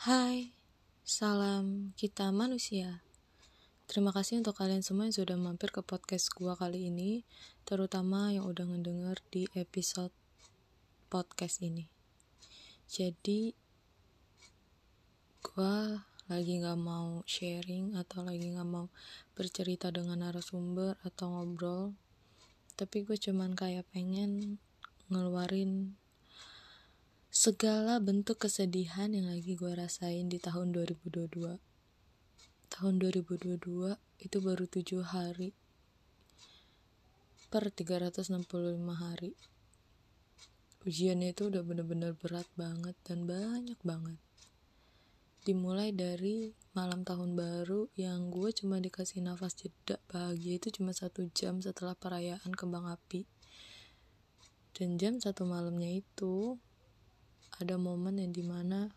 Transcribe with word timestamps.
Hai, 0.00 0.56
salam 1.04 1.92
kita 1.92 2.32
manusia. 2.32 3.04
Terima 3.84 4.16
kasih 4.16 4.40
untuk 4.40 4.56
kalian 4.56 4.80
semua 4.80 5.04
yang 5.04 5.12
sudah 5.12 5.36
mampir 5.36 5.68
ke 5.68 5.84
podcast 5.84 6.32
gua 6.32 6.56
kali 6.56 6.88
ini, 6.88 7.28
terutama 7.68 8.32
yang 8.32 8.48
udah 8.48 8.64
ngedenger 8.64 9.20
di 9.28 9.44
episode 9.52 10.08
podcast 11.12 11.60
ini. 11.60 11.84
Jadi, 12.88 13.52
gua 15.44 16.08
lagi 16.32 16.64
gak 16.64 16.80
mau 16.80 17.20
sharing 17.28 17.92
atau 18.00 18.24
lagi 18.24 18.56
gak 18.56 18.64
mau 18.64 18.88
bercerita 19.36 19.92
dengan 19.92 20.24
narasumber 20.24 20.96
atau 21.04 21.28
ngobrol, 21.28 21.92
tapi 22.72 23.04
gue 23.04 23.20
cuman 23.20 23.52
kayak 23.52 23.84
pengen 23.92 24.56
ngeluarin 25.12 25.99
segala 27.40 27.96
bentuk 28.04 28.44
kesedihan 28.44 29.16
yang 29.16 29.32
lagi 29.32 29.56
gue 29.56 29.72
rasain 29.72 30.28
di 30.28 30.36
tahun 30.36 30.76
2022 30.76 31.56
tahun 32.68 32.94
2022 33.00 33.96
itu 33.96 34.36
baru 34.44 34.68
7 34.68 35.00
hari 35.00 35.56
per 37.48 37.72
365 37.72 38.44
hari. 38.92 39.32
Ujiannya 40.84 41.32
itu 41.32 41.48
udah 41.48 41.64
bener-bener 41.64 42.12
berat 42.12 42.44
banget 42.60 42.92
dan 43.08 43.24
banyak 43.24 43.80
banget. 43.88 44.20
Dimulai 45.40 45.96
dari 45.96 46.52
malam 46.76 47.08
tahun 47.08 47.40
baru 47.40 47.88
yang 47.96 48.28
gue 48.28 48.52
cuma 48.52 48.84
dikasih 48.84 49.24
nafas 49.24 49.56
jeda 49.56 49.96
bahagia 50.12 50.60
itu 50.60 50.68
cuma 50.76 50.92
satu 50.92 51.24
jam 51.32 51.64
setelah 51.64 51.96
perayaan 51.96 52.52
kembang 52.52 52.84
api. 52.84 53.24
Dan 54.76 55.00
jam 55.00 55.16
satu 55.16 55.48
malamnya 55.48 55.88
itu 55.88 56.60
ada 57.60 57.76
momen 57.76 58.16
yang 58.16 58.32
di 58.32 58.40
mana 58.40 58.88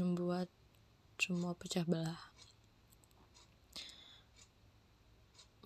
membuat 0.00 0.48
semua 1.20 1.52
pecah 1.52 1.84
belah. 1.84 2.16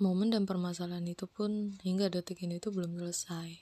Momen 0.02 0.34
dan 0.34 0.50
permasalahan 0.50 1.06
itu 1.06 1.30
pun 1.30 1.78
hingga 1.86 2.10
detik 2.10 2.42
ini 2.42 2.58
itu 2.58 2.74
belum 2.74 2.98
selesai. 2.98 3.54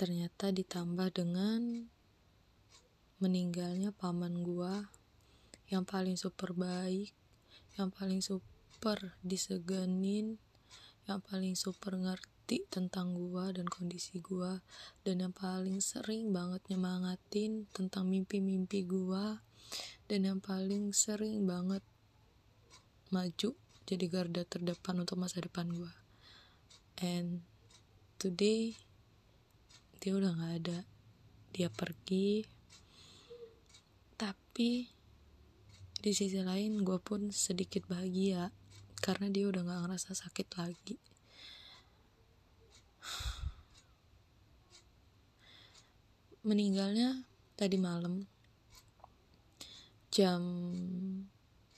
Ternyata 0.00 0.48
ditambah 0.48 1.12
dengan 1.12 1.84
meninggalnya 3.20 3.92
paman 3.92 4.40
gua 4.40 4.88
yang 5.68 5.84
paling 5.84 6.16
super 6.16 6.56
baik, 6.56 7.12
yang 7.76 7.92
paling 7.92 8.24
super 8.24 9.12
diseganin, 9.20 10.40
yang 11.04 11.20
paling 11.20 11.52
super 11.52 12.00
ngerti 12.00 12.31
ngerti 12.52 12.68
tentang 12.68 13.16
gua 13.16 13.48
dan 13.48 13.64
kondisi 13.64 14.20
gua. 14.20 14.60
Dan 15.00 15.24
yang 15.24 15.32
paling 15.32 15.80
sering 15.80 16.36
banget 16.36 16.60
nyemangatin 16.68 17.64
tentang 17.72 18.12
mimpi-mimpi 18.12 18.84
gua. 18.84 19.40
Dan 20.04 20.28
yang 20.28 20.40
paling 20.44 20.92
sering 20.92 21.48
banget 21.48 21.80
maju 23.08 23.56
jadi 23.88 24.04
garda 24.08 24.44
terdepan 24.44 25.00
untuk 25.00 25.16
masa 25.16 25.40
depan 25.40 25.72
gua. 25.72 25.96
And 27.00 27.40
today 28.20 28.76
dia 30.04 30.12
udah 30.12 30.36
gak 30.36 30.52
ada. 30.60 30.78
Dia 31.56 31.72
pergi. 31.72 32.44
Tapi 34.20 34.92
di 36.02 36.12
sisi 36.12 36.42
lain 36.44 36.84
gue 36.84 37.00
pun 37.00 37.32
sedikit 37.32 37.88
bahagia. 37.88 38.52
Karena 39.00 39.32
dia 39.32 39.48
udah 39.48 39.64
gak 39.64 39.80
ngerasa 39.88 40.12
sakit 40.12 40.48
lagi 40.60 41.11
meninggalnya 46.42 47.22
tadi 47.54 47.78
malam. 47.78 48.26
Jam 50.12 50.42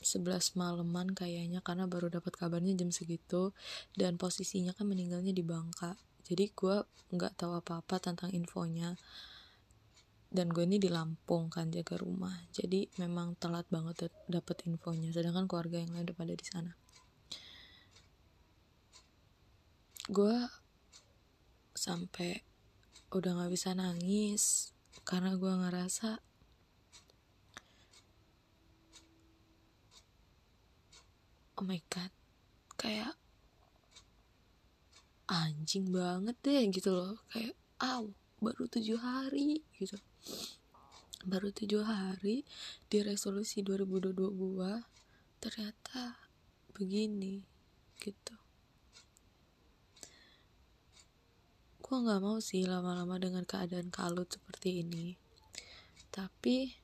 11 0.04 0.58
malaman 0.58 1.16
kayaknya 1.16 1.64
karena 1.64 1.88
baru 1.88 2.12
dapat 2.12 2.34
kabarnya 2.34 2.74
jam 2.76 2.90
segitu. 2.90 3.52
Dan 3.92 4.16
posisinya 4.16 4.72
kan 4.72 4.88
meninggalnya 4.88 5.32
di 5.36 5.44
Bangka. 5.44 5.96
Jadi 6.24 6.50
gue 6.56 6.76
nggak 7.12 7.36
tahu 7.36 7.52
apa-apa 7.60 8.00
tentang 8.00 8.32
infonya. 8.32 8.96
Dan 10.34 10.50
gue 10.50 10.66
ini 10.66 10.82
di 10.82 10.90
Lampung 10.90 11.46
kan 11.52 11.70
jaga 11.70 11.94
rumah. 12.00 12.34
Jadi 12.50 12.90
memang 12.98 13.38
telat 13.38 13.68
banget 13.70 14.10
dapet 14.26 14.66
infonya. 14.66 15.14
Sedangkan 15.14 15.46
keluarga 15.46 15.78
yang 15.78 15.94
lain 15.94 16.08
udah 16.10 16.16
pada 16.16 16.34
di 16.34 16.46
sana. 16.48 16.72
Gue 20.10 20.63
sampai 21.74 22.40
udah 23.10 23.44
gak 23.44 23.52
bisa 23.52 23.74
nangis 23.74 24.74
karena 25.02 25.34
gue 25.34 25.52
ngerasa 25.52 26.18
oh 31.58 31.66
my 31.66 31.78
god 31.86 32.10
kayak 32.74 33.14
anjing 35.30 35.88
banget 35.88 36.36
deh 36.44 36.62
gitu 36.68 36.92
loh. 36.92 37.16
Kayak 37.32 37.56
aw 37.80 38.04
baru 38.44 38.68
tujuh 38.68 39.00
hari 39.00 39.64
gitu. 39.80 39.96
Baru 41.24 41.48
tujuh 41.48 41.80
hari 41.80 42.44
di 42.92 42.98
resolusi 43.00 43.64
2022 43.64 44.12
gue 44.28 44.72
ternyata 45.40 46.20
begini 46.76 47.40
gitu 48.00 48.43
gue 51.94 52.10
nggak 52.10 52.26
mau 52.26 52.42
sih 52.42 52.66
lama-lama 52.66 53.22
dengan 53.22 53.46
keadaan 53.46 53.86
kalut 53.86 54.26
seperti 54.26 54.82
ini. 54.82 55.14
Tapi 56.10 56.74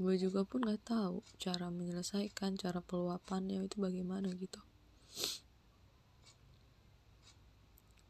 gue 0.00 0.14
juga 0.16 0.48
pun 0.48 0.64
nggak 0.64 0.80
tahu 0.80 1.20
cara 1.36 1.68
menyelesaikan 1.68 2.56
cara 2.56 2.80
peluapannya 2.80 3.68
itu 3.68 3.76
bagaimana 3.76 4.32
gitu. 4.32 4.64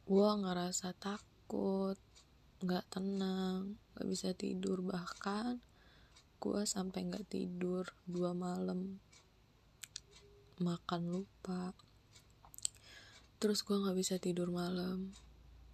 Gue 0.06 0.30
ngerasa 0.38 0.94
takut 0.94 1.98
nggak 2.62 2.94
tenang 2.94 3.74
nggak 3.98 4.06
bisa 4.06 4.30
tidur. 4.38 4.86
Bahkan 4.86 5.58
gue 6.38 6.62
sampai 6.62 7.10
nggak 7.10 7.26
tidur 7.26 7.90
dua 8.06 8.30
malam. 8.38 9.02
Makan 10.62 11.10
lupa. 11.10 11.74
Terus 13.42 13.66
gue 13.66 13.82
nggak 13.82 13.98
bisa 13.98 14.14
tidur 14.22 14.54
malam 14.54 15.23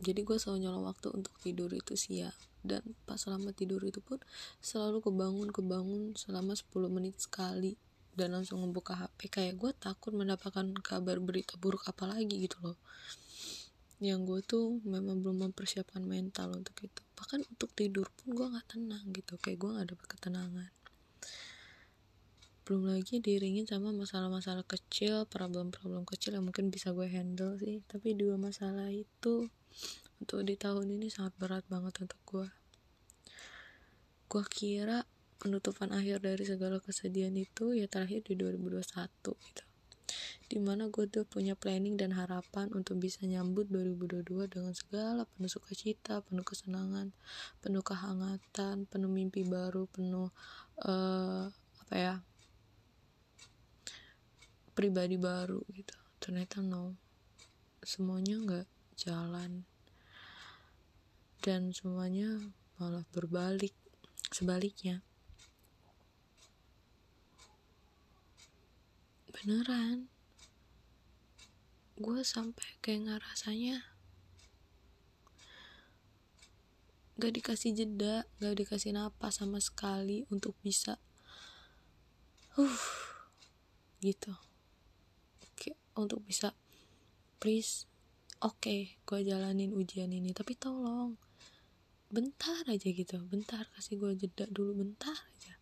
jadi 0.00 0.20
gue 0.24 0.36
selalu 0.40 0.68
nyolong 0.68 0.84
waktu 0.88 1.08
untuk 1.12 1.36
tidur 1.38 1.68
itu 1.72 1.94
siang 1.94 2.36
dan 2.60 2.84
pas 3.08 3.16
selama 3.16 3.56
tidur 3.56 3.80
itu 3.80 4.04
pun 4.04 4.20
selalu 4.60 5.00
kebangun 5.00 5.48
kebangun 5.48 6.12
selama 6.16 6.52
10 6.52 6.68
menit 6.92 7.16
sekali. 7.20 7.76
Dan 8.10 8.34
langsung 8.34 8.60
membuka 8.60 8.98
HP 8.98 9.30
kayak 9.30 9.54
gue 9.56 9.70
takut 9.78 10.10
mendapatkan 10.12 10.66
kabar 10.82 11.22
berita 11.22 11.54
buruk 11.56 11.86
apa 11.88 12.10
lagi 12.10 12.42
gitu 12.42 12.58
loh. 12.60 12.76
Yang 14.02 14.20
gue 14.26 14.40
tuh 14.44 14.66
memang 14.82 15.22
belum 15.24 15.48
mempersiapkan 15.48 16.02
mental 16.04 16.52
untuk 16.58 16.74
itu. 16.84 17.00
Bahkan 17.16 17.46
untuk 17.48 17.70
tidur 17.72 18.10
pun 18.12 18.34
gue 18.34 18.46
nggak 18.50 18.76
tenang 18.76 19.04
gitu. 19.14 19.38
Kayak 19.38 19.58
gue 19.62 19.70
nggak 19.72 19.88
dapet 19.94 20.06
ketenangan. 20.10 20.70
Belum 22.66 22.84
lagi 22.92 23.22
diringin 23.22 23.64
sama 23.70 23.94
masalah-masalah 23.94 24.66
kecil 24.66 25.24
problem-problem 25.30 26.02
kecil 26.04 26.34
yang 26.36 26.44
mungkin 26.44 26.68
bisa 26.68 26.90
gue 26.90 27.06
handle 27.06 27.56
sih. 27.62 27.80
Tapi 27.86 28.18
dua 28.18 28.36
masalah 28.36 28.90
itu 28.90 29.48
untuk 30.20 30.44
di 30.44 30.54
tahun 30.54 30.86
ini 31.00 31.08
sangat 31.08 31.32
berat 31.40 31.64
banget 31.66 32.04
untuk 32.04 32.20
gue 32.28 32.48
gue 34.30 34.44
kira 34.46 35.02
penutupan 35.42 35.90
akhir 35.90 36.22
dari 36.22 36.44
segala 36.46 36.78
kesedihan 36.78 37.32
itu 37.34 37.74
ya 37.74 37.90
terakhir 37.90 38.22
di 38.22 38.38
2021 38.38 38.84
gitu. 39.24 39.64
Di 40.50 40.58
mana 40.62 40.86
gue 40.86 41.08
tuh 41.08 41.24
punya 41.24 41.56
planning 41.56 41.96
dan 41.96 42.12
harapan 42.14 42.70
untuk 42.76 43.00
bisa 43.00 43.24
nyambut 43.26 43.66
2022 43.72 44.50
dengan 44.50 44.74
segala 44.76 45.24
penuh 45.24 45.50
sukacita, 45.50 46.20
penuh 46.22 46.44
kesenangan, 46.44 47.10
penuh 47.58 47.82
kehangatan, 47.82 48.84
penuh 48.86 49.10
mimpi 49.10 49.42
baru, 49.42 49.88
penuh 49.90 50.28
uh, 50.84 51.50
apa 51.86 51.94
ya 51.96 52.14
pribadi 54.76 55.16
baru 55.16 55.58
gitu. 55.74 55.96
Ternyata 56.20 56.60
no, 56.62 56.94
semuanya 57.82 58.36
nggak 58.38 58.66
jalan 59.00 59.64
dan 61.40 61.72
semuanya 61.72 62.36
malah 62.76 63.04
berbalik 63.12 63.72
sebaliknya. 64.28 65.00
Beneran. 69.32 70.12
Gue 72.00 72.24
sampai 72.24 72.80
kayak 72.80 73.08
ngerasanya 73.08 73.84
gak 77.20 77.36
dikasih 77.36 77.76
jeda 77.76 78.24
gak 78.40 78.56
dikasih 78.56 78.96
napas 78.96 79.44
sama 79.44 79.60
sekali 79.60 80.24
untuk 80.32 80.56
bisa 80.64 80.96
uh 82.56 82.84
gitu. 84.00 84.32
Oke 85.44 85.76
untuk 85.92 86.24
bisa 86.24 86.56
please 87.36 87.84
oke 88.40 88.56
okay, 88.64 88.96
gue 89.04 89.20
jalanin 89.20 89.76
ujian 89.76 90.08
ini. 90.08 90.32
Tapi 90.32 90.56
tolong 90.56 91.20
bentar 92.10 92.66
aja 92.66 92.88
gitu. 92.90 93.16
Bentar 93.30 93.70
kasih 93.78 93.96
gue 93.96 94.10
jeda 94.18 94.50
dulu 94.50 94.82
bentar 94.82 95.14
aja. 95.14 95.54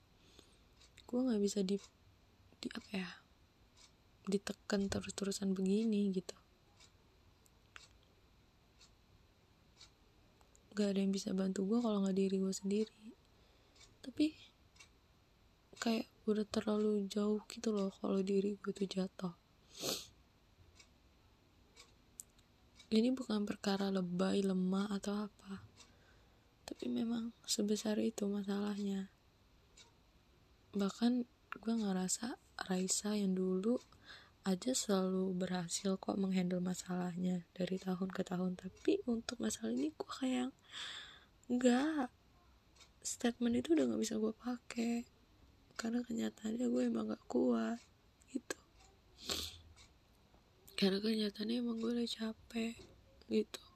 Gue 1.05 1.21
nggak 1.29 1.41
bisa 1.45 1.61
di 1.61 1.77
di 2.59 2.69
apa 2.75 2.91
ya 2.91 3.11
ditekan 4.29 4.89
terus-terusan 4.89 5.53
begini 5.53 6.09
gitu. 6.13 6.37
Gak 10.77 10.95
ada 10.95 11.01
yang 11.03 11.13
bisa 11.13 11.35
bantu 11.37 11.69
gue 11.69 11.79
kalau 11.85 12.05
nggak 12.05 12.17
diri 12.17 12.37
gue 12.41 12.55
sendiri. 12.55 13.05
Tapi 14.05 14.27
kayak 15.79 16.09
udah 16.29 16.47
terlalu 16.49 17.09
jauh 17.09 17.41
gitu 17.49 17.73
loh 17.73 17.93
kalau 18.01 18.21
diri 18.25 18.57
gue 18.57 18.73
tuh 18.73 18.89
jatuh. 18.89 19.35
Ini 22.89 23.13
bukan 23.13 23.45
perkara 23.45 23.93
lebay 23.93 24.41
lemah 24.41 24.89
atau 24.97 25.29
apa 25.29 25.68
tapi 26.69 26.93
memang 26.93 27.33
sebesar 27.49 27.97
itu 27.97 28.29
masalahnya. 28.29 29.09
Bahkan 30.77 31.25
gue 31.57 31.75
ngerasa 31.81 32.37
Raisa 32.69 33.17
yang 33.17 33.33
dulu 33.33 33.81
aja 34.45 34.77
selalu 34.77 35.33
berhasil 35.33 35.97
kok 35.97 36.21
menghandle 36.21 36.61
masalahnya 36.61 37.49
dari 37.57 37.81
tahun 37.81 38.13
ke 38.13 38.21
tahun. 38.21 38.61
Tapi 38.61 39.01
untuk 39.09 39.41
masalah 39.41 39.73
ini 39.73 39.97
gue 39.97 40.11
kayak 40.13 40.53
enggak 41.49 42.13
statement 43.01 43.65
itu 43.65 43.73
udah 43.73 43.89
nggak 43.89 44.03
bisa 44.05 44.21
gue 44.21 44.35
pakai. 44.37 45.09
Karena 45.73 46.05
kenyataannya 46.05 46.67
gue 46.69 46.83
emang 46.85 47.09
gak 47.15 47.25
kuat 47.31 47.81
gitu. 48.35 48.59
Karena 50.77 51.01
kenyataannya 51.01 51.65
emang 51.65 51.81
gue 51.81 51.97
udah 51.97 52.09
capek 52.11 52.77
gitu 53.33 53.68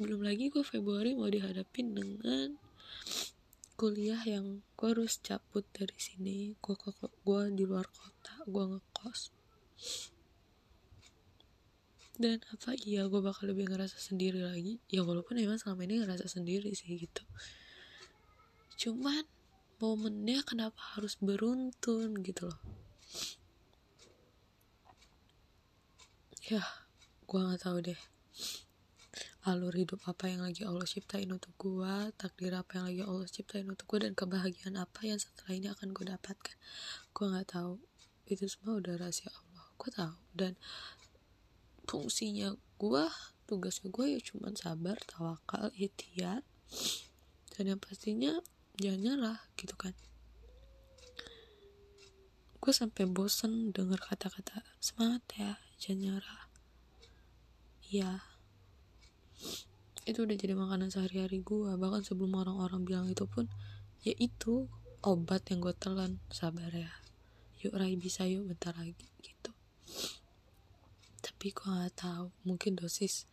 belum 0.00 0.24
lagi 0.24 0.48
gue 0.48 0.64
Februari 0.64 1.12
mau 1.12 1.28
dihadapin 1.28 1.92
dengan 1.92 2.56
kuliah 3.76 4.16
yang 4.24 4.64
gue 4.72 4.88
harus 4.88 5.20
cabut 5.20 5.68
dari 5.76 5.92
sini. 6.00 6.56
Gue 6.56 6.72
gue 7.20 7.40
di 7.52 7.68
luar 7.68 7.84
kota 7.84 8.40
gue 8.48 8.64
ngekos. 8.64 9.28
Dan 12.16 12.40
apa 12.48 12.72
iya 12.80 13.04
gue 13.12 13.20
bakal 13.20 13.52
lebih 13.52 13.68
ngerasa 13.68 14.00
sendiri 14.00 14.40
lagi. 14.40 14.80
Ya 14.88 15.04
walaupun 15.04 15.36
emang 15.36 15.60
selama 15.60 15.84
ini 15.84 16.00
ngerasa 16.00 16.32
sendiri 16.32 16.72
sih 16.72 16.96
gitu. 16.96 17.20
Cuman 18.80 19.28
momennya 19.84 20.40
kenapa 20.48 20.96
harus 20.96 21.20
beruntun 21.20 22.24
gitu 22.24 22.48
loh. 22.48 22.60
Ya 26.48 26.64
gue 27.28 27.36
nggak 27.36 27.60
tahu 27.68 27.84
deh 27.84 28.00
alur 29.42 29.74
hidup 29.74 29.98
apa 30.06 30.30
yang 30.30 30.46
lagi 30.46 30.62
Allah 30.62 30.86
ciptain 30.86 31.26
untuk 31.32 31.50
gue 31.58 32.14
takdir 32.14 32.54
apa 32.54 32.78
yang 32.78 32.84
lagi 32.86 33.02
Allah 33.02 33.26
ciptain 33.26 33.66
untuk 33.66 33.88
gue 33.90 34.06
dan 34.06 34.14
kebahagiaan 34.14 34.78
apa 34.78 35.00
yang 35.02 35.18
setelah 35.18 35.52
ini 35.56 35.66
akan 35.66 35.90
gue 35.90 36.04
dapatkan. 36.06 36.56
Gue 37.10 37.26
nggak 37.26 37.48
tahu. 37.50 37.82
Itu 38.30 38.46
semua 38.46 38.78
udah 38.78 38.94
rahasia 39.00 39.32
Allah. 39.34 39.66
Gue 39.74 39.90
tahu. 39.90 40.14
Dan 40.30 40.52
fungsinya 41.90 42.54
gue 42.78 43.04
tugasnya 43.50 43.90
gue 43.90 44.06
ya 44.14 44.20
cuman 44.22 44.54
sabar 44.54 44.96
tawakal 45.10 45.74
ikhtiar. 45.74 46.46
Dan 47.50 47.76
yang 47.76 47.80
pastinya 47.82 48.38
jangan 48.78 49.00
nyerah 49.02 49.38
gitu 49.58 49.74
kan. 49.74 49.96
Gue 52.60 52.72
sampai 52.76 53.08
bosen 53.08 53.74
denger 53.74 53.98
kata-kata 53.98 54.62
semangat 54.78 55.24
ya 55.34 55.58
jangan 55.82 55.98
nyerah. 55.98 56.42
Iya 57.90 58.29
itu 60.08 60.24
udah 60.24 60.36
jadi 60.36 60.56
makanan 60.56 60.88
sehari-hari 60.88 61.44
gue 61.44 61.70
bahkan 61.76 62.00
sebelum 62.00 62.34
orang-orang 62.34 62.82
bilang 62.82 63.06
itu 63.06 63.28
pun 63.28 63.46
ya 64.00 64.16
itu 64.16 64.66
obat 65.00 65.48
yang 65.48 65.64
gue 65.64 65.74
telan. 65.76 66.20
Sabar 66.28 66.72
ya. 66.72 66.92
Yuk 67.60 67.76
Rai 67.76 67.96
bisa 67.96 68.24
yuk 68.24 68.48
bentar 68.48 68.76
lagi 68.76 69.08
gitu. 69.20 69.52
Tapi 71.20 71.46
gue 71.52 71.68
gak 71.68 71.96
tahu. 71.96 72.32
Mungkin 72.44 72.80
dosis 72.80 73.28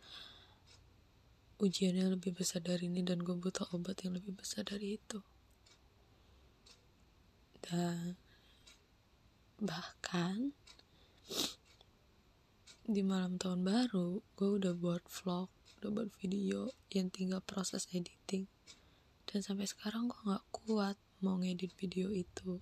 ujiannya 1.58 2.14
lebih 2.14 2.36
besar 2.36 2.62
dari 2.62 2.86
ini 2.86 3.02
dan 3.02 3.20
gue 3.24 3.34
butuh 3.34 3.68
obat 3.74 4.04
yang 4.04 4.16
lebih 4.16 4.36
besar 4.36 4.64
dari 4.64 5.00
itu. 5.00 5.20
Dan 7.64 8.16
bahkan 9.58 10.54
di 12.88 13.04
malam 13.04 13.36
tahun 13.36 13.66
baru 13.66 14.24
gue 14.38 14.48
udah 14.56 14.72
buat 14.72 15.04
vlog 15.10 15.57
udah 15.78 15.90
buat 15.94 16.10
video 16.18 16.74
yang 16.90 17.06
tinggal 17.14 17.38
proses 17.38 17.86
editing. 17.94 18.50
Dan 19.30 19.46
sampai 19.46 19.70
sekarang 19.70 20.10
gue 20.10 20.18
nggak 20.26 20.46
kuat 20.50 20.98
mau 21.22 21.38
ngedit 21.38 21.70
video 21.78 22.10
itu. 22.10 22.58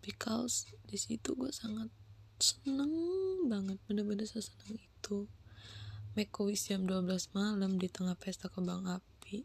Because 0.00 0.72
di 0.88 0.96
situ 0.96 1.36
gue 1.36 1.52
sangat 1.52 1.92
seneng 2.40 2.92
banget 3.44 3.76
bener-bener 3.84 4.24
seseneng 4.24 4.80
itu. 4.80 5.28
Make 6.16 6.32
wish 6.40 6.72
jam 6.72 6.88
12 6.88 7.36
malam 7.36 7.76
di 7.76 7.92
tengah 7.92 8.16
pesta 8.16 8.48
kembang 8.48 8.88
api. 8.88 9.44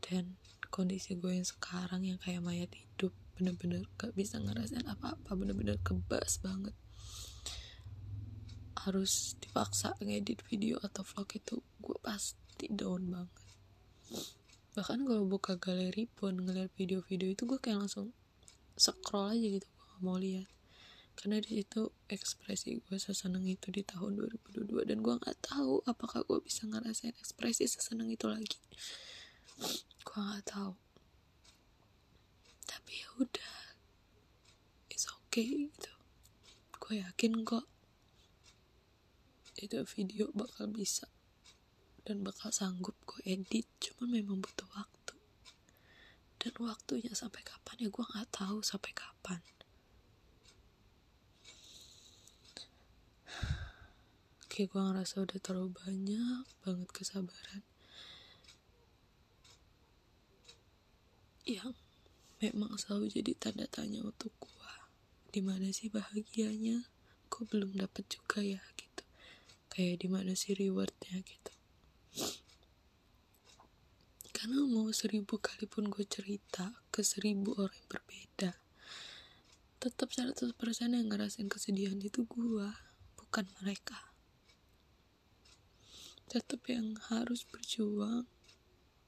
Dan 0.00 0.40
kondisi 0.72 1.20
gue 1.20 1.36
yang 1.36 1.44
sekarang 1.44 2.08
yang 2.08 2.16
kayak 2.16 2.40
mayat 2.40 2.72
hidup 2.72 3.12
bener-bener 3.36 3.84
gak 4.00 4.16
bisa 4.16 4.40
ngerasain 4.40 4.88
apa-apa 4.88 5.36
bener-bener 5.36 5.76
kebas 5.84 6.40
banget 6.40 6.72
harus 8.86 9.34
dipaksa 9.42 9.98
ngedit 9.98 10.46
video 10.46 10.78
atau 10.78 11.02
vlog 11.02 11.26
itu 11.34 11.58
gue 11.82 11.98
pasti 11.98 12.70
down 12.70 13.10
banget. 13.10 13.34
Bahkan 14.78 15.02
kalau 15.02 15.26
buka 15.26 15.58
galeri 15.58 16.06
pun 16.06 16.38
ngeliat 16.38 16.70
video-video 16.78 17.34
itu 17.34 17.42
gue 17.50 17.58
kayak 17.58 17.82
langsung 17.82 18.14
scroll 18.78 19.34
aja 19.34 19.46
gitu 19.58 19.66
gue 19.66 19.84
gak 19.90 20.02
mau 20.06 20.14
lihat. 20.14 20.46
Karena 21.16 21.42
di 21.42 21.58
situ 21.58 21.90
ekspresi 22.06 22.78
gue 22.78 22.96
seseneng 23.00 23.42
itu 23.48 23.74
di 23.74 23.82
tahun 23.82 24.20
2022 24.46 24.84
dan 24.84 25.00
gue 25.00 25.14
nggak 25.16 25.38
tahu 25.40 25.80
apakah 25.88 26.22
gue 26.28 26.38
bisa 26.44 26.68
ngerasain 26.68 27.16
ekspresi 27.16 27.66
seseneng 27.66 28.12
itu 28.12 28.28
lagi. 28.28 28.60
Gue 30.04 30.20
nggak 30.20 30.44
tahu. 30.46 30.76
Tapi 32.68 32.92
ya 33.00 33.08
udah 33.16 33.56
it's 34.92 35.08
okay 35.08 35.66
gitu. 35.66 35.92
Gue 36.76 37.00
yakin 37.00 37.42
kok 37.42 37.64
itu 39.60 39.80
video 39.96 40.28
bakal 40.36 40.68
bisa 40.68 41.08
dan 42.06 42.22
bakal 42.22 42.54
sanggup 42.54 42.94
gue 43.02 43.18
edit 43.26 43.66
cuman 43.82 44.22
memang 44.22 44.38
butuh 44.38 44.70
waktu. 44.78 45.18
Dan 46.38 46.54
waktunya 46.62 47.10
sampai 47.10 47.42
kapan 47.42 47.82
ya 47.82 47.88
gue 47.90 48.04
nggak 48.06 48.30
tahu 48.30 48.62
sampai 48.62 48.94
kapan. 48.94 49.42
Kayak 54.46 54.70
gue 54.70 54.80
ngerasa 54.86 55.14
udah 55.26 55.38
terlalu 55.42 55.74
banyak 55.74 56.46
banget 56.62 56.88
kesabaran. 56.94 57.66
Yang 61.42 61.74
memang 62.38 62.78
selalu 62.78 63.10
jadi 63.10 63.34
tanda 63.34 63.66
tanya 63.66 64.06
untuk 64.06 64.30
gue 64.38 64.74
di 65.34 65.42
mana 65.42 65.74
sih 65.74 65.90
bahagianya? 65.90 66.86
Gue 67.26 67.44
belum 67.50 67.74
dapet 67.74 68.06
juga 68.06 68.46
ya 68.46 68.62
kayak 69.76 70.00
di 70.00 70.08
mana 70.08 70.32
sih 70.32 70.56
rewardnya 70.56 71.20
gitu 71.20 71.52
karena 74.32 74.64
mau 74.64 74.88
seribu 74.88 75.36
kali 75.36 75.68
pun 75.68 75.92
gue 75.92 76.08
cerita 76.08 76.80
ke 76.88 77.04
seribu 77.04 77.52
orang 77.60 77.76
yang 77.76 77.88
berbeda 77.92 78.50
tetap 79.76 80.08
100% 80.16 80.56
yang 80.96 81.12
ngerasain 81.12 81.52
kesedihan 81.52 82.00
itu 82.00 82.24
gue 82.24 82.72
bukan 83.20 83.44
mereka 83.60 84.00
tetap 86.32 86.64
yang 86.72 86.96
harus 87.12 87.44
berjuang 87.44 88.24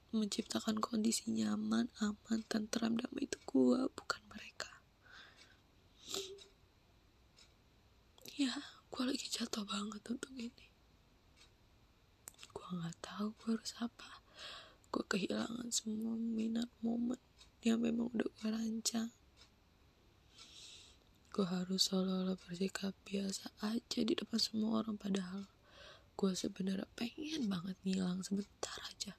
menciptakan 0.09 0.81
kondisi 0.81 1.29
nyaman, 1.29 1.85
aman, 2.01 2.39
tentram, 2.49 2.97
damai 2.97 3.29
itu 3.29 3.37
gue 3.45 3.79
bukan 3.93 4.21
mereka. 4.33 4.81
Ya, 8.33 8.55
gue 8.99 9.15
lagi 9.15 9.31
jatuh 9.31 9.63
banget 9.63 10.03
untuk 10.11 10.27
ini. 10.35 10.67
Gue 12.51 12.67
nggak 12.67 12.99
tahu 12.99 13.31
gue 13.31 13.55
harus 13.55 13.71
apa. 13.79 14.19
Gue 14.91 15.07
kehilangan 15.07 15.71
semua 15.71 16.19
minat 16.19 16.67
momen 16.83 17.15
yang 17.63 17.79
memang 17.79 18.11
udah 18.11 18.27
gue 18.27 18.47
rancang. 18.51 19.07
Gue 21.31 21.47
harus 21.47 21.87
seolah-olah 21.87 22.35
bersikap 22.43 22.91
biasa 23.07 23.47
aja 23.63 24.03
di 24.03 24.19
depan 24.19 24.35
semua 24.35 24.83
orang 24.83 24.99
padahal 24.99 25.47
gue 26.19 26.35
sebenarnya 26.35 26.83
pengen 26.99 27.47
banget 27.47 27.79
ngilang 27.87 28.19
sebentar 28.19 28.75
aja 28.83 29.15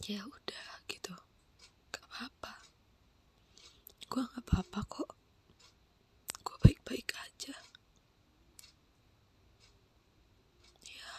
Ya 0.03 0.21
udah 0.27 0.67
gitu. 0.91 1.15
Gak 1.89 2.03
apa-apa. 2.11 2.53
Gue 4.11 4.21
gak 4.27 4.43
apa-apa 4.43 4.79
kok 4.91 5.11
gue 6.41 6.57
baik-baik 6.67 7.15
aja 7.15 7.55
ya 10.83 11.11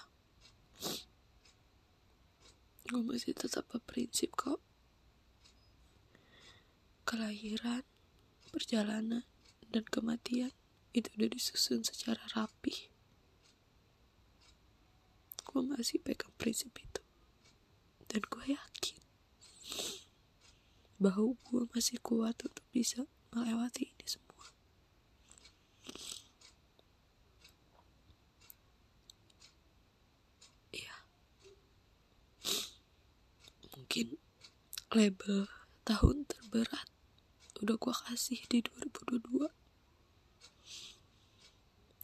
gue 2.93 3.01
masih 3.01 3.33
tetap 3.33 3.65
berprinsip 3.73 4.37
kok 4.37 4.61
kelahiran 7.09 7.83
perjalanan 8.53 9.25
dan 9.73 9.85
kematian 9.89 10.53
itu 10.93 11.09
udah 11.17 11.29
disusun 11.33 11.81
secara 11.81 12.21
rapi. 12.37 12.93
Gue 15.45 15.61
masih 15.65 16.01
pegang 16.05 16.33
prinsip 16.37 16.73
itu. 16.77 17.01
Dan 18.09 18.21
gue 18.29 18.45
yakin 18.53 19.01
bahwa 21.01 21.35
gue 21.49 21.65
masih 21.73 21.97
kuat 22.05 22.37
untuk 22.45 22.65
bisa 22.71 23.09
melewati 23.33 23.89
ini 23.89 24.07
semua. 24.07 24.47
Iya. 30.77 30.97
Mungkin 33.81 34.21
label 34.93 35.49
tahun 35.89 36.29
terberat. 36.29 36.89
Udah 37.65 37.81
gue 37.81 37.95
kasih 38.09 38.45
di 38.51 38.61
2022 38.61 39.49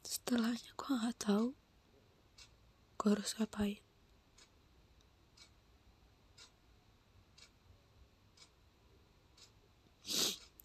setelahnya 0.09 0.73
gue 0.73 0.89
nggak 0.89 1.17
tahu 1.21 1.53
gue 2.97 3.09
harus 3.13 3.37
ngapain. 3.37 3.81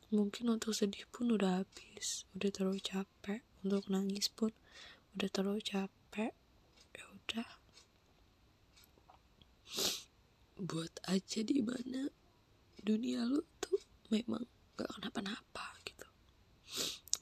Mungkin 0.09 0.47
untuk 0.49 0.73
sedih 0.73 1.04
pun 1.12 1.28
udah 1.28 1.61
habis 1.61 2.25
udah 2.33 2.49
terlalu 2.49 2.81
capek. 2.81 3.45
Untuk 3.61 3.88
nangis 3.93 4.33
pun 4.33 4.54
udah 5.12 5.28
terlalu 5.28 5.61
capek. 5.61 6.33
Ya 6.97 7.04
udah 7.04 7.63
buat 10.54 10.92
aja 11.11 11.42
di 11.42 11.62
mana 11.62 12.11
dunia 12.84 13.26
lu 13.26 13.42
tuh 13.58 13.80
memang 14.11 14.46
gak 14.78 14.90
kenapa-napa 14.99 15.75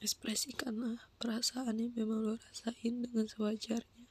ekspresikanlah 0.03 0.99
perasaan 1.15 1.79
yang 1.79 1.95
memang 1.95 2.27
lo 2.27 2.35
rasain 2.35 3.07
dengan 3.07 3.23
sewajarnya. 3.23 4.07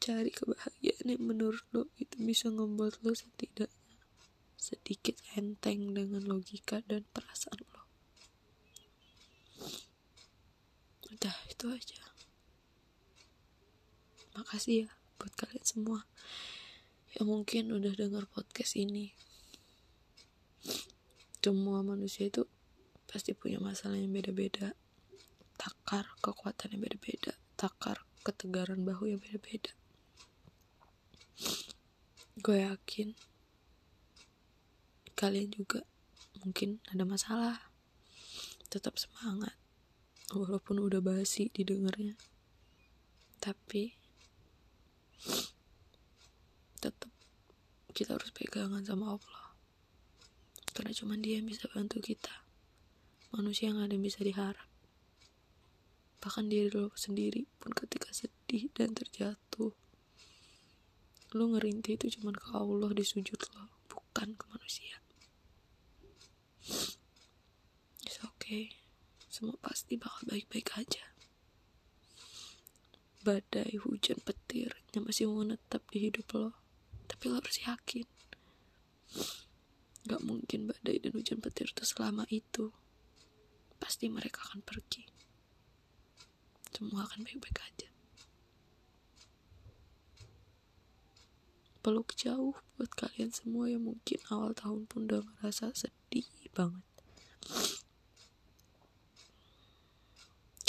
Cari 0.00 0.32
kebahagiaan 0.32 1.04
yang 1.04 1.20
menurut 1.28 1.60
lo 1.76 1.92
itu 2.00 2.16
bisa 2.16 2.48
membuat 2.48 2.96
lo 3.04 3.12
setidaknya 3.12 4.00
sedikit 4.56 5.20
enteng 5.36 5.92
dengan 5.92 6.24
logika 6.24 6.80
dan 6.88 7.04
perasaan 7.12 7.60
lo 7.60 7.84
udah 11.12 11.36
itu 11.52 11.68
aja. 11.68 12.00
Makasih 14.32 14.88
ya 14.88 14.90
buat 15.20 15.36
kalian 15.36 15.66
semua 15.68 16.08
yang 17.16 17.30
mungkin 17.30 17.72
udah 17.72 17.92
dengar 17.96 18.28
podcast 18.28 18.76
ini. 18.76 19.16
Semua 21.40 21.80
manusia 21.80 22.28
itu 22.28 22.44
pasti 23.08 23.32
punya 23.32 23.56
masalah 23.56 23.96
yang 23.96 24.12
beda-beda. 24.12 24.76
Takar 25.56 26.04
kekuatan 26.20 26.76
yang 26.76 26.84
beda-beda. 26.84 27.32
Takar 27.56 28.04
ketegaran 28.20 28.84
bahu 28.84 29.08
yang 29.08 29.20
beda-beda. 29.24 29.72
Gue 32.38 32.60
yakin 32.60 33.16
kalian 35.16 35.50
juga 35.50 35.82
mungkin 36.44 36.84
ada 36.92 37.08
masalah. 37.08 37.56
Tetap 38.68 39.00
semangat 39.00 39.56
walaupun 40.36 40.84
udah 40.84 41.00
basi 41.00 41.48
didengarnya. 41.56 42.20
Tapi 43.40 43.96
tetap 46.78 47.10
kita 47.98 48.14
harus 48.14 48.30
pegangan 48.30 48.86
sama 48.86 49.18
Allah 49.18 49.44
karena 50.70 50.94
cuma 50.94 51.18
dia 51.18 51.42
yang 51.42 51.50
bisa 51.50 51.66
bantu 51.74 51.98
kita 51.98 52.46
manusia 53.32 53.68
yang 53.68 53.84
ada 53.84 53.92
yang 53.92 54.04
bisa 54.04 54.24
diharap. 54.24 54.68
Bahkan 56.18 56.50
diri 56.50 56.72
lo 56.72 56.90
sendiri 56.96 57.44
pun 57.60 57.76
ketika 57.76 58.10
sedih 58.10 58.72
dan 58.72 58.96
terjatuh, 58.96 59.72
lo 61.36 61.44
ngerintih 61.52 62.00
itu 62.00 62.18
cuma 62.18 62.32
ke 62.34 62.42
Allah 62.56 62.90
di 62.96 63.04
sujud 63.04 63.38
lo, 63.54 63.64
bukan 63.86 64.34
ke 64.34 64.44
manusia. 64.48 64.96
It's 68.02 68.18
okay, 68.24 68.72
semua 69.28 69.60
pasti 69.60 70.00
bakal 70.00 70.26
baik-baik 70.32 70.74
aja. 70.80 71.04
Badai, 73.22 73.76
hujan, 73.84 74.18
petir 74.24 74.72
yang 74.96 75.04
masih 75.04 75.28
menetap 75.28 75.84
di 75.92 76.08
hidup 76.08 76.26
lo, 76.32 76.56
tapi 77.08 77.32
lo 77.32 77.40
harus 77.40 77.58
yakin. 77.64 78.06
Gak 80.04 80.22
mungkin 80.22 80.68
badai 80.68 81.00
dan 81.00 81.16
hujan 81.16 81.40
petir 81.40 81.72
itu 81.72 81.84
selama 81.84 82.28
itu 82.28 82.70
pasti 83.80 84.12
mereka 84.12 84.44
akan 84.44 84.60
pergi. 84.62 85.08
Semua 86.70 87.08
akan 87.08 87.26
baik-baik 87.26 87.58
aja. 87.58 87.88
Peluk 91.82 92.14
jauh 92.14 92.54
buat 92.76 92.92
kalian 92.94 93.32
semua 93.32 93.66
yang 93.66 93.82
mungkin 93.88 94.20
awal 94.30 94.54
tahun 94.54 94.86
pun 94.86 95.08
udah 95.08 95.24
ngerasa 95.40 95.74
sedih 95.74 96.28
banget. 96.54 96.84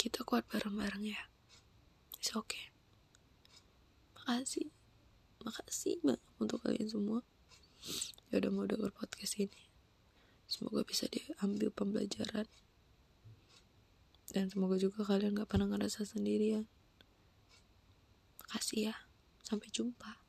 Kita 0.00 0.24
kuat 0.24 0.48
bareng-bareng 0.48 1.04
ya. 1.04 1.28
It's 2.16 2.32
okay. 2.32 2.72
Makasih. 4.16 4.79
Makasih 5.40 6.00
banget 6.04 6.20
untuk 6.36 6.60
kalian 6.60 6.88
semua. 6.88 7.20
Ya 8.28 8.44
udah 8.44 8.52
mau 8.52 8.68
denger 8.68 8.92
podcast 8.92 9.40
ini. 9.40 9.72
Semoga 10.44 10.84
bisa 10.84 11.06
diambil 11.08 11.72
pembelajaran 11.72 12.44
dan 14.30 14.46
semoga 14.46 14.78
juga 14.78 15.02
kalian 15.02 15.34
gak 15.42 15.50
pernah 15.50 15.66
ngerasa 15.74 16.06
sendirian. 16.06 16.70
Makasih 18.46 18.94
ya. 18.94 18.96
Sampai 19.42 19.66
jumpa. 19.74 20.19